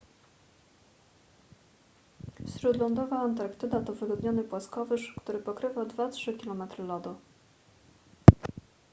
śródlądowa 2.57 3.19
antarktyda 3.19 3.81
to 3.81 3.93
wyludniony 3.93 4.43
płaskowyż 4.43 5.15
który 5.21 5.39
pokrywa 5.39 5.81
2-3 5.81 6.43
km 6.45 6.87
lodu 6.87 7.15